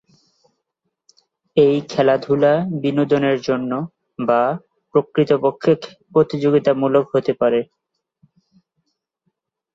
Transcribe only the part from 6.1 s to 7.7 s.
প্রতিযোগিতামূলক হতে পারে।